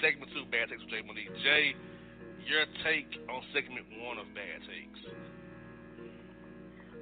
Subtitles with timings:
[0.00, 1.30] Segment two, Bad Takes with Jae Monique.
[1.44, 1.72] Jae,
[2.46, 5.00] your take on segment one of Bad Takes.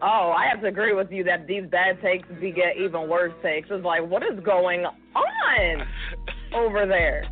[0.03, 3.69] Oh, I have to agree with you that these bad takes beget even worse takes.
[3.71, 5.87] It's like, what is going on
[6.55, 7.25] over there?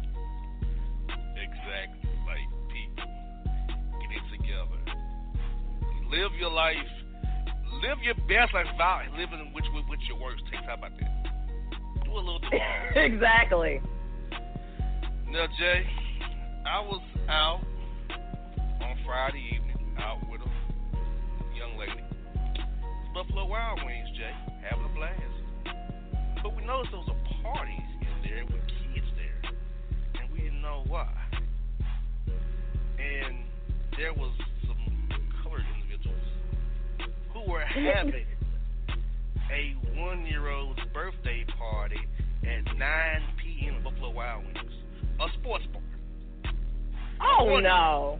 [1.37, 2.09] Exactly.
[2.25, 3.11] Like, people,
[4.01, 4.81] get it together.
[6.11, 6.77] Live your life.
[7.83, 10.65] Live your best life without living which with, with your worst takes.
[10.67, 12.05] How about that?
[12.05, 12.93] Do a little more.
[12.95, 13.81] exactly.
[15.33, 15.83] Now, Jae,
[16.67, 17.01] I was
[17.31, 17.61] out
[18.83, 22.05] on Friday evening, out with a young lady.
[23.15, 24.31] Buffalo Wild Wings, Jae,
[24.63, 25.17] having a blast.
[26.43, 28.61] But we noticed there was a party in there with
[28.93, 29.53] kids there,
[30.21, 31.09] and we didn't know why.
[32.99, 33.39] And
[33.97, 34.33] there was
[34.67, 35.09] some
[35.43, 36.29] colored individuals
[37.33, 38.27] who were having
[39.51, 42.01] a one-year-old's birthday party
[42.45, 43.77] at 9 p.m.
[43.77, 44.82] at Buffalo Wild Wings,
[45.23, 45.83] a sports bar.
[47.21, 48.19] Oh One- no.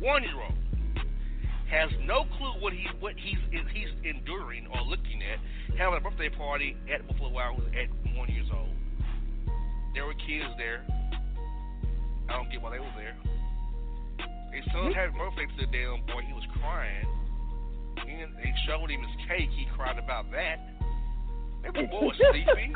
[0.00, 0.52] One-year-old
[1.70, 3.38] has no clue what he what he's
[3.72, 5.40] he's enduring or looking at
[5.78, 8.68] having a birthday party at Buffalo Wild Wings at one years old.
[9.94, 10.84] There were kids there.
[12.28, 13.16] I don't get why they were there.
[14.52, 16.22] His son had birthday to the damn boy.
[16.26, 17.06] He was crying.
[17.96, 19.50] And they showed him his cake.
[19.50, 20.60] He cried about that.
[21.66, 22.72] Maybe the boy was sleepy.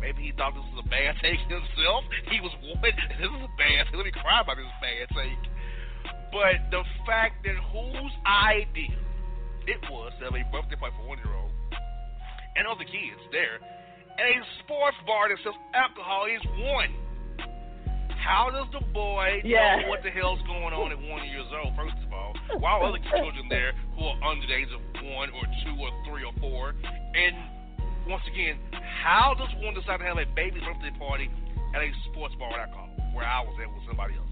[0.00, 2.04] Maybe he thought this was a bad take himself.
[2.32, 2.80] He was what?
[3.20, 3.96] This is a bad take.
[4.00, 5.42] Let me cry about this bad take.
[6.32, 8.96] But the fact that whose idea
[9.68, 11.52] it was to have a birthday party for one year old
[12.56, 16.90] and other kids there, and a sports bar that sells alcohol is one.
[18.20, 19.80] How does the boy Yeah.
[19.84, 21.74] know what the hell's going on at one years old?
[21.76, 25.44] First of all, while other children there who are under the age of one or
[25.64, 26.74] two or three or four,
[27.14, 27.36] and
[28.10, 28.58] once again,
[29.02, 31.30] how does one decide to have a baby birthday party
[31.74, 34.26] at a sports bar with alcohol where I was at with somebody else?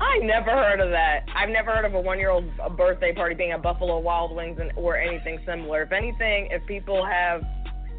[0.00, 1.26] I never heard of that.
[1.36, 4.96] I've never heard of a one-year-old birthday party being at Buffalo Wild Wings and, or
[4.96, 5.82] anything similar.
[5.82, 7.42] If anything, if people have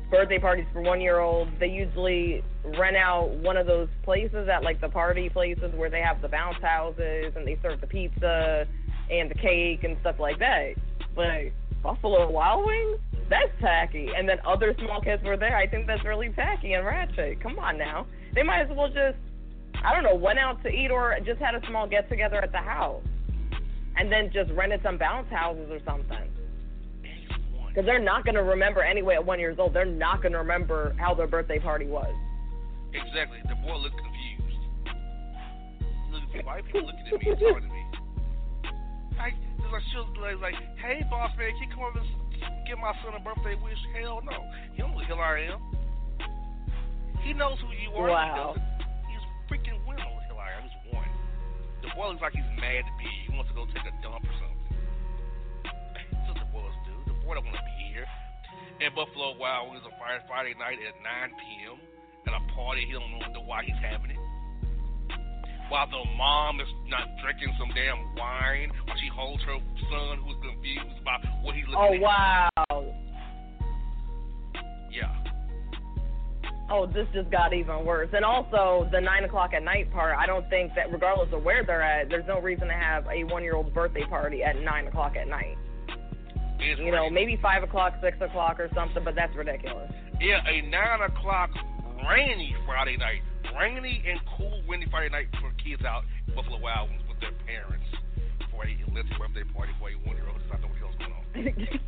[0.09, 2.43] birthday parties for one-year-olds, they usually
[2.79, 6.27] rent out one of those places at like the party places where they have the
[6.27, 8.65] bounce houses and they serve the pizza
[9.11, 10.73] and the cake and stuff like that.
[11.15, 11.51] But
[11.83, 12.99] Buffalo Wild Wings,
[13.31, 14.09] that's tacky.
[14.15, 15.57] And then other small kids were there.
[15.57, 17.41] I think that's really tacky and ratchet.
[17.41, 18.05] Come on now.
[18.35, 19.17] They might as well just
[19.83, 22.51] I don't know, went out to eat or just had a small get together at
[22.51, 23.03] the house.
[23.97, 26.29] And then just rented some bounce houses or something.
[27.67, 29.73] Because they're not going to remember anyway at one years old.
[29.73, 32.13] They're not going to remember how their birthday party was.
[32.93, 33.39] Exactly.
[33.47, 34.59] The boy looked confused.
[36.11, 37.83] Look, white people looking at me and talking to me.
[39.17, 42.07] Like, it's like, like, hey, boss man, can you come over and
[42.67, 43.77] give my son a birthday wish?
[43.97, 44.45] Hell no.
[44.73, 45.59] He don't know who I am.
[47.21, 48.09] He knows who you are.
[48.09, 48.55] Wow.
[48.57, 49.13] He.
[49.13, 50.65] He's freaking winning the hell I am.
[50.65, 51.11] He's one.
[51.85, 53.09] The boy looks like he's mad to be.
[53.27, 54.61] He wants to go take a dump or something.
[55.65, 56.95] That's what the boys do.
[57.09, 58.07] The boy don't want to be here.
[58.81, 59.93] And Buffalo Wild Wings on
[60.25, 61.77] Friday night at 9 p.m.
[62.25, 62.89] at a party.
[62.89, 64.21] He don't know why he's having it.
[65.71, 70.35] While the mom is not drinking some damn wine while she holds her son who's
[70.43, 72.51] confused about what he's Oh, looking at.
[72.69, 72.93] Oh, wow.
[74.91, 75.15] Yeah.
[76.69, 78.09] Oh, this just got even worse.
[78.11, 81.63] And also, the 9 o'clock at night part, I don't think that regardless of where
[81.63, 84.87] they're at, there's no reason to have a one year old's birthday party at 9
[84.87, 85.57] o'clock at night.
[86.59, 89.89] It's You know, maybe 5 o'clock, 6 o'clock or something, but that's ridiculous.
[90.19, 91.51] Yeah, a 9 o'clock
[92.09, 93.21] rainy Friday night.
[93.57, 97.85] Rainy and cool, windy Friday night for kids out at Buffalo Wild with their parents
[98.51, 100.77] for a illicit birthday party for a one year old who does not know what
[100.77, 101.79] the hell's going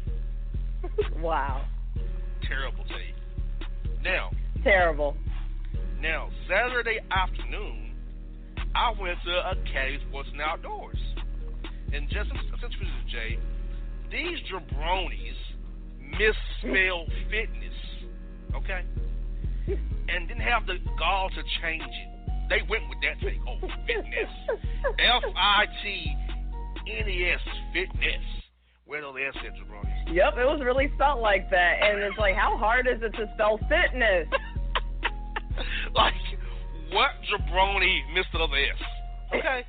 [1.13, 1.21] on.
[1.21, 1.65] wow.
[2.47, 3.15] Terrible take.
[4.03, 4.31] Now,
[4.63, 5.17] Terrible.
[6.01, 7.91] Now, Saturday afternoon,
[8.75, 10.97] I went to a Caddy Sports and Outdoors.
[11.93, 12.29] And just
[12.61, 13.37] since we Jae,
[14.09, 15.35] these jabronis
[16.11, 17.77] misspell fitness,
[18.55, 18.81] okay?
[19.67, 22.13] And didn't have the gall to change it.
[22.49, 23.41] They went with that thing.
[23.47, 24.31] Oh, fitness.
[24.99, 26.15] F I T
[26.87, 27.39] N E S,
[27.73, 28.23] fitness.
[28.85, 30.13] Where the S at, jabronis?
[30.13, 31.79] Yep, it was really spelled like that.
[31.81, 34.27] And it's like, how hard is it to spell fitness?
[35.95, 36.13] like,
[36.91, 38.81] what jabroni missed another S?
[39.33, 39.65] Okay.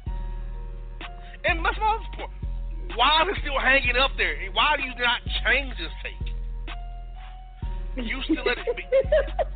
[1.44, 2.30] And that's my other point.
[2.96, 4.34] Why is it still hanging up there?
[4.52, 6.23] Why do you not change this take?
[7.96, 8.82] You still let it be.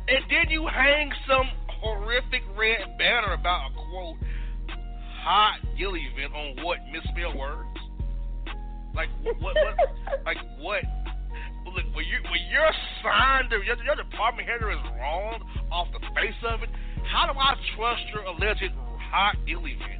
[0.07, 4.17] And then you hang some horrific red banner about a quote
[5.21, 7.67] hot deal event on what misspelled words?
[8.95, 9.55] Like what?
[9.55, 9.55] what
[10.25, 10.83] like what?
[11.65, 12.71] Look, when you when your
[13.03, 16.69] sign, your, your department header is wrong off the face of it,
[17.11, 18.71] how do I trust your alleged
[19.11, 19.99] hot deal event?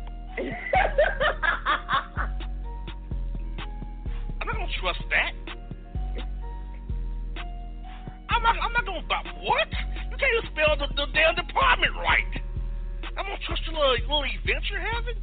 [4.41, 5.48] I'm not gonna trust that.
[8.29, 8.55] I'm not.
[8.61, 9.03] I'm not gonna.
[9.09, 9.67] But what?
[10.09, 12.33] You can't even spell the, the damn department right.
[13.17, 15.17] I'm gonna trust your little, little event you're having.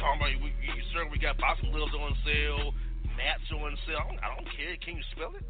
[0.00, 2.74] Talking about we, you, sir, we got Boston Littles on sale,
[3.16, 4.00] Mats on sale.
[4.00, 4.76] I don't, I don't care.
[4.84, 5.44] Can you spell it?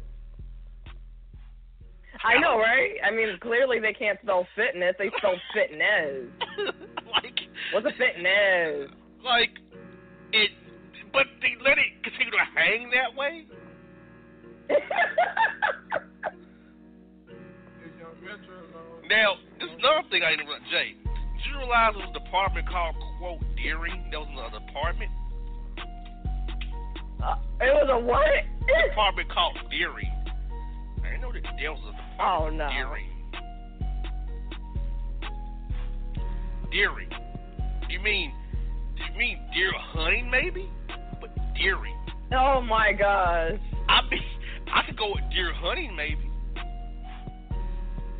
[2.23, 2.97] I know, right?
[3.05, 4.95] I mean, clearly they can't spell fitness.
[4.97, 6.31] They spell fitness.
[7.13, 7.37] like,
[7.73, 8.89] What's a fitness?
[9.23, 9.59] like
[10.31, 10.51] it,
[11.11, 13.45] but they let it continue to hang that way.
[19.09, 20.99] Now, this is another thing I didn't realize, Jae.
[21.03, 24.09] Did you realize there was a department called quote Deering?
[24.11, 25.11] That was a department.
[27.23, 28.27] Uh, it was a what?
[28.27, 30.11] A department called Deering.
[31.03, 32.69] I didn't know that there was a department Oh, no.
[32.69, 33.09] Deering.
[36.71, 37.09] Deering.
[37.89, 38.33] You mean
[38.97, 40.69] do you mean deer hunting maybe?
[41.21, 41.95] But Deering.
[42.33, 43.59] Oh my gosh.
[43.87, 44.21] I mean
[44.73, 46.26] I could go with deer hunting maybe.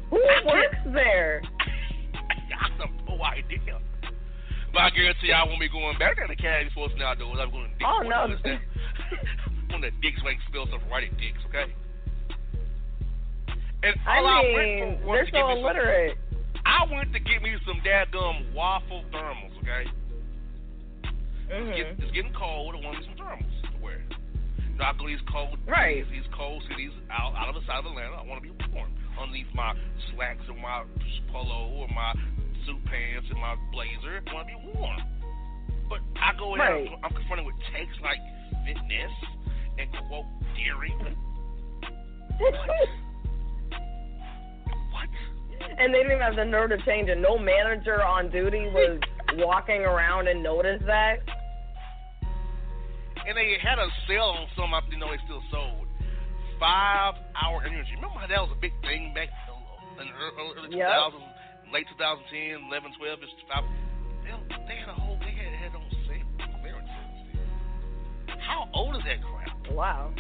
[0.10, 1.42] Who works there?
[2.14, 3.80] I have no idea.
[4.74, 7.40] But I guarantee I won't be going back to Academy Sports and Outdoors.
[7.42, 8.26] I'm going to Dick's Oh, no.
[8.32, 8.60] instead.
[9.72, 11.72] One of the Dick's way spell stuff right at Dick's, okay?
[13.84, 16.64] And I all I, mean, went for was they're so me some.
[16.66, 19.86] I went to get me some dadgum waffle thermals, okay?
[21.48, 21.70] Mm-hmm.
[21.72, 22.76] It's, getting, it's getting cold.
[22.76, 24.02] I want me some thermals to wear.
[24.76, 26.04] Not go these cold Right.
[26.04, 28.14] days, these cold cities out out of the side of Atlanta.
[28.20, 29.74] I want to be warm underneath my
[30.14, 30.84] slacks or my
[31.32, 32.14] polo or my
[32.66, 34.22] suit pants and my blazer.
[34.28, 35.02] I want to be warm.
[35.90, 36.88] But I go in, Right.
[37.04, 38.20] I'm, confronted with takes like
[38.66, 39.12] fitness
[39.80, 40.94] and quote dairy.
[42.38, 42.54] What?
[45.80, 47.20] and they didn't have the nerve to change it.
[47.20, 49.00] No manager on duty was
[49.36, 51.20] walking around and noticed that.
[53.28, 54.74] And they had a sale on some.
[54.74, 55.87] I didn't know they still sold.
[56.60, 57.94] Five hour energy.
[57.96, 59.30] Remember how that was a big thing back
[60.02, 60.90] in the early, early Yep.
[61.14, 63.20] 2000s, late 2010, 11, 12.
[63.22, 63.64] It's five.
[64.26, 64.34] They,
[64.66, 65.18] they had a whole.
[65.22, 66.26] They had, had on sale.
[66.62, 66.90] Clearance.
[68.42, 69.54] How old is that crap?
[69.72, 70.14] Wow.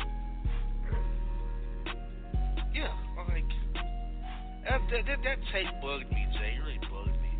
[2.73, 2.93] Yeah,
[3.27, 4.81] like that.
[4.91, 6.57] That, that, that take bugged me, Jae.
[6.57, 7.33] It really bugged me.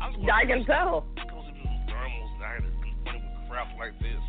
[0.00, 1.06] I, was I can tell.
[1.16, 4.20] goes into some thermals and I had to confront with crap like this.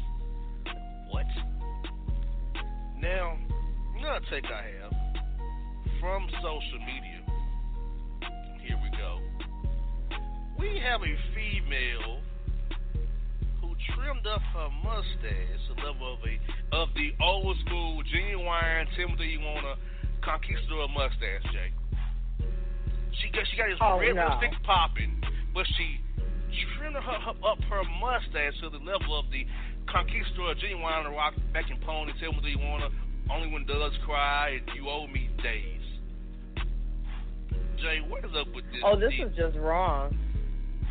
[1.11, 1.25] What?
[3.01, 3.37] Now,
[4.29, 4.93] take I have
[5.99, 7.19] from social media.
[8.61, 9.19] Here we go.
[10.59, 12.19] We have a female
[13.61, 18.87] who trimmed up her mustache to the level of a of the old school genuine
[18.95, 19.75] Timothy Warner
[20.23, 21.71] conquistador mustache, Jae.
[23.21, 24.37] She got she got his Oh, red no.
[24.39, 25.21] lipstick popping,
[25.53, 25.99] but she
[26.77, 29.45] trimmed her, her up her mustache to the level of the
[29.87, 32.89] conquistador genuine rock back in pony Timothy Warner.
[33.31, 35.79] Only when doves cry and you owe me days.
[37.79, 38.81] Jae, what is up with this?
[38.83, 40.17] Oh, this deep- is just wrong.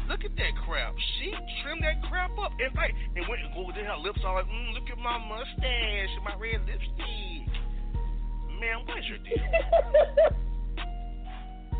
[0.09, 0.95] Look at that crap.
[1.19, 2.53] She trimmed that crap up.
[2.59, 6.11] In fact, and went and go her lips all like, mm, look at my mustache
[6.17, 7.49] and my red lipstick.
[8.61, 9.39] Man, what's your deal?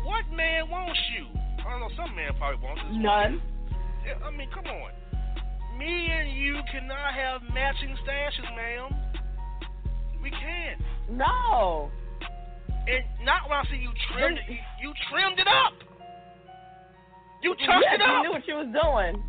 [0.03, 1.27] what man wants you?
[1.59, 2.97] I don't know, some man probably wants this.
[2.97, 3.41] None.
[4.05, 4.91] Yeah, I mean, come on.
[5.77, 8.95] Me and you cannot have matching stashes, ma'am.
[10.23, 10.81] We can't.
[11.11, 11.91] No.
[12.87, 14.49] And not when I see you trimmed it.
[14.49, 15.73] You, you trimmed it up.
[17.43, 18.07] You touched yes, it up.
[18.07, 19.21] you knew what she was doing.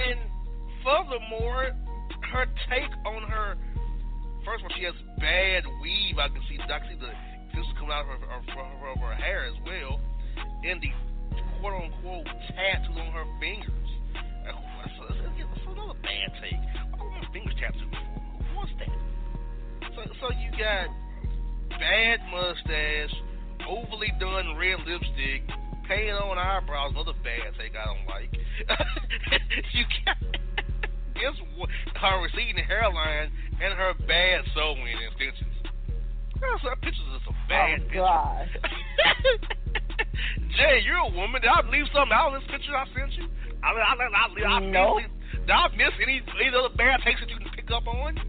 [0.00, 0.18] And
[0.82, 1.76] furthermore,
[2.32, 3.56] her take on her
[4.44, 6.18] first of all, she has bad weave.
[6.18, 7.12] I can see, I can see the
[7.54, 10.00] thistles coming out of her, of her, her hair as well,
[10.64, 10.90] and the
[11.60, 13.88] quote unquote tattoo on her fingers.
[14.98, 16.58] So that's, that's another bad take.
[17.20, 17.92] Why my fingers tattooed?
[17.92, 18.88] Who wants that?
[19.94, 20.88] So, so you got
[21.78, 23.14] bad mustache,
[23.68, 25.42] overly done red lipstick,
[25.88, 28.32] paint on eyebrows, another bad take I don't like.
[29.74, 30.16] you got
[31.14, 31.68] this one-
[32.00, 35.52] her receding hairline and her bad sewing extensions.
[36.40, 38.00] Girl, so pictures of some bad oh pictures.
[38.00, 38.48] God.
[40.56, 41.42] Jae, you're a woman.
[41.42, 43.28] Did I leave something out of this picture I sent you?
[43.62, 44.98] I, I, I, I, I, I No.
[45.00, 45.19] Did I
[45.76, 48.18] miss any, any other bad takes that you can pick up on?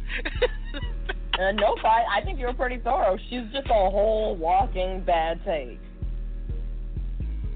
[1.40, 3.18] Uh, nope, I, I think you're pretty thorough.
[3.30, 5.80] She's just a whole walking bad take.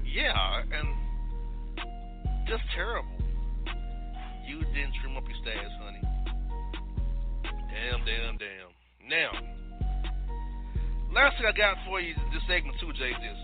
[0.02, 0.88] yeah, and
[2.48, 3.06] just terrible.
[4.48, 6.00] You didn't trim up your stash, honey.
[7.44, 8.72] Damn, damn, damn.
[9.06, 9.30] Now,
[11.12, 13.38] last thing I got for you this segment too, Jae, this.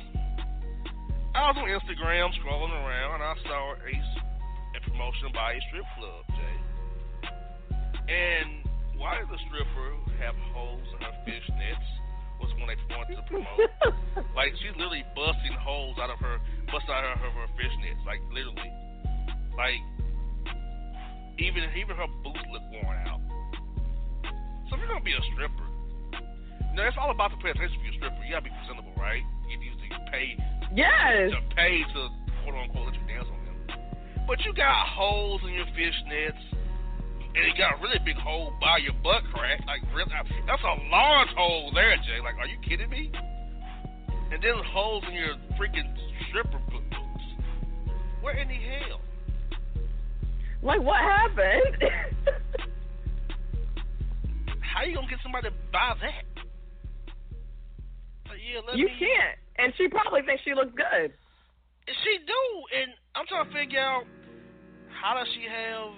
[1.35, 3.76] I was on Instagram scrolling around and I saw a
[4.86, 6.58] promotion by a strip club, Jae.
[8.10, 8.66] And
[8.98, 9.88] why does the stripper
[10.20, 11.88] have holes in her fishnets?
[12.42, 13.70] Was when they wanted to promote.
[14.34, 16.42] like she's literally busting holes out of her,
[16.74, 18.66] busting out of her, her fishnets, like literally.
[19.54, 19.78] Like
[21.38, 23.22] even even her boots look worn out.
[24.66, 25.66] So if you're gonna be a stripper,
[26.18, 28.18] you know it's all about the pay attention for your stripper.
[28.26, 29.22] You gotta be presentable, right?
[29.46, 30.34] You need to pay
[30.74, 31.30] Yes.
[31.30, 32.00] to pay to
[32.42, 33.38] quote unquote let you dance on.
[34.32, 36.40] But you got holes in your fishnets,
[37.36, 39.60] and you got a really big hole by your butt crack.
[39.66, 40.08] Like really,
[40.46, 42.24] that's a large hole there, Jae.
[42.24, 43.12] Like, are you kidding me?
[44.32, 45.84] And then holes in your freaking
[46.30, 46.96] stripper boots.
[48.22, 49.02] Where in the hell?
[50.62, 51.92] Like what happened?
[54.62, 56.24] How you gonna get somebody to buy that?
[58.24, 58.92] But yeah, you me.
[58.98, 59.36] can't.
[59.58, 61.12] And she probably thinks she looks good.
[61.86, 64.04] She do, and I'm trying to figure out
[65.02, 65.90] how does she have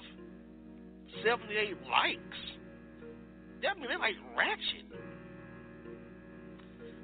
[1.23, 2.41] 78 likes?
[3.63, 4.89] That mean they're like ratchet.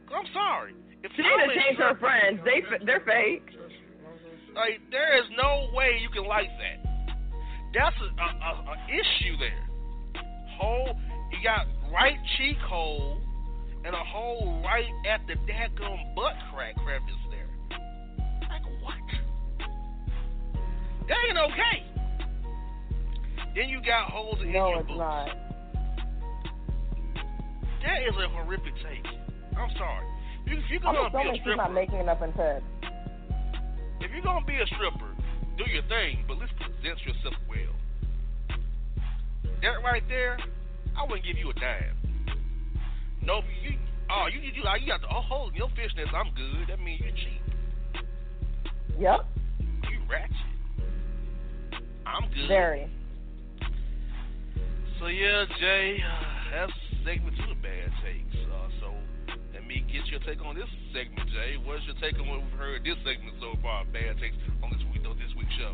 [0.08, 0.74] I'm sorry.
[1.04, 2.40] If She I'm need to a change her friends.
[2.44, 3.44] They they're fake.
[4.56, 6.80] Like there is no way you can like that.
[7.72, 9.68] That's a, a, a, a issue there.
[10.58, 10.96] Hole,
[11.30, 13.20] you got right cheek hole
[13.84, 17.48] and a hole right at the daggum butt crack crevice there.
[18.48, 19.68] Like what?
[21.08, 21.89] That ain't okay.
[23.54, 24.98] Then you got holes in your No, your it's boots.
[24.98, 25.28] not.
[27.82, 29.06] That is a horrific take.
[29.56, 30.06] I'm sorry.
[30.46, 32.64] You, if you're I'm gonna be a stripper, not making enough in text.
[34.00, 35.10] if you're gonna be a stripper,
[35.58, 37.74] do your thing, but let's present yourself well.
[39.62, 40.38] That right there,
[40.96, 41.96] I wouldn't give you a dime.
[43.22, 43.76] No, you.
[44.10, 46.12] Oh, you you you, oh, you got the oh, hole in your fishnets.
[46.14, 46.68] I'm good.
[46.68, 48.04] That means you're cheap.
[48.98, 49.20] Yep,
[49.90, 50.36] You ratchet.
[52.06, 52.48] I'm good.
[52.48, 52.90] very.
[55.00, 55.96] So yeah, Jae,
[56.52, 56.72] that's
[57.08, 58.36] segment two of bad takes.
[58.36, 58.92] Uh, so
[59.56, 61.56] let me get your take on this segment, Jae.
[61.64, 63.88] What's your take on what we've heard this segment so far?
[63.88, 65.72] Bad takes on this week, this week's show.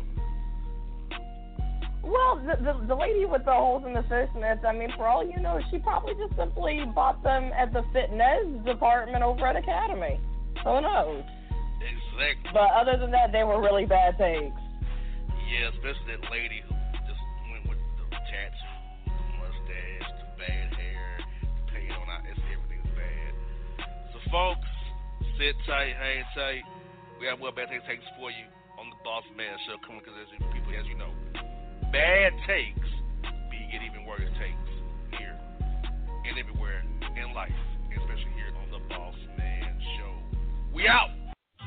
[2.07, 5.27] Well, the, the the lady with the holes in the fishnets, I mean, for all
[5.27, 10.23] you know, she probably just simply bought them at the fitness department over at Academy.
[10.63, 11.27] Who knows?
[11.83, 12.55] Exactly.
[12.55, 14.55] But other than that, they were really bad takes.
[15.51, 16.71] Yeah, especially that lady who
[17.03, 17.19] just
[17.51, 18.76] went with the tattoo,
[24.31, 24.67] folks,
[25.39, 26.63] sit tight, hang tight.
[27.19, 28.45] We have more bad takes for you
[28.79, 31.11] on the Boss Man Show coming because as you, people, as you know,
[31.91, 32.87] bad takes
[33.49, 34.71] be get even worse takes
[35.17, 35.35] here
[36.27, 36.83] and everywhere
[37.15, 37.55] in life,
[37.91, 40.13] especially here on the Boss Man Show.
[40.73, 41.09] We out.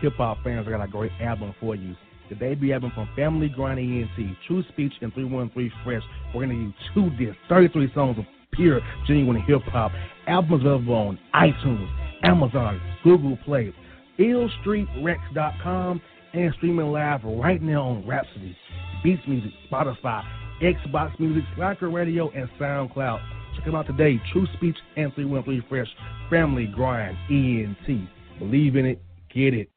[0.02, 1.94] Hip hop fans, I got a great album for you.
[2.28, 6.02] The debut album from Family Grind ENT, True Speech and 313 Fresh.
[6.32, 9.90] We're going to you two discs, 33 songs of pure, genuine hip hop.
[10.28, 11.88] Albums available on iTunes,
[12.22, 13.72] Amazon, Google Play,
[14.18, 16.00] IllStreetRex.com,
[16.32, 18.56] and streaming live right now on Rhapsody,
[19.02, 20.22] Beats Music, Spotify,
[20.62, 23.20] Xbox Music, Slacker Radio, and SoundCloud.
[23.56, 24.20] Check them out today.
[24.32, 25.88] True Speech and 313 Fresh.
[26.28, 28.08] Family Grind ENT.
[28.38, 29.02] Believe in it,
[29.34, 29.68] get it.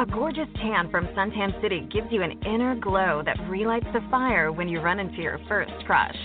[0.00, 4.52] A gorgeous tan from Suntan City gives you an inner glow that relights the fire
[4.52, 6.16] when you run into your first crush.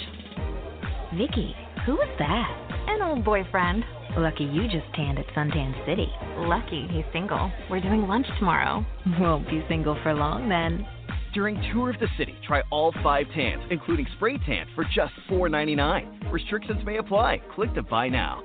[1.17, 2.85] Vicky, who is that?
[2.87, 3.83] An old boyfriend.
[4.15, 6.07] Lucky you just tanned at Suntan City.
[6.37, 7.51] Lucky he's single.
[7.67, 8.85] We're doing lunch tomorrow.
[9.19, 10.85] Won't be single for long then.
[11.33, 16.31] During Tour of the City, try all five tans, including spray tan, for just $4.99.
[16.31, 17.41] Restrictions may apply.
[17.55, 18.43] Click to buy now.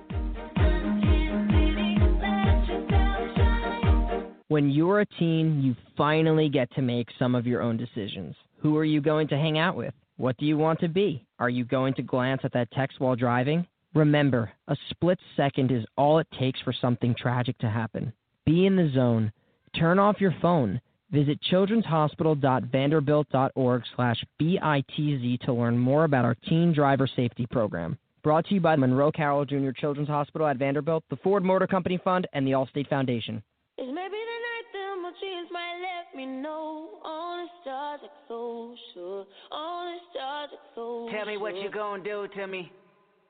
[4.48, 8.34] When you're a teen, you finally get to make some of your own decisions.
[8.60, 9.92] Who are you going to hang out with?
[10.16, 11.26] What do you want to be?
[11.38, 13.66] Are you going to glance at that text while driving?
[13.94, 18.12] Remember, a split second is all it takes for something tragic to happen.
[18.44, 19.32] Be in the zone.
[19.74, 20.80] Turn off your phone.
[21.10, 27.96] Visit childrenshospital.vanderbilt.org slash BITZ to learn more about our teen driver safety program.
[28.22, 29.70] Brought to you by Monroe Carroll Jr.
[29.70, 33.42] Children's Hospital at Vanderbilt, the Ford Motor Company Fund, and the Allstate Foundation.
[33.78, 36.88] It's maybe the night that my dreams might let me know.
[37.04, 39.24] All the stars are so sure.
[39.50, 41.62] All the stars are so Tell me what sure.
[41.62, 42.70] you gonna do to me.